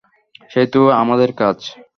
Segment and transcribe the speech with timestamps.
[0.51, 1.57] সেই তো আমাদের কাজ।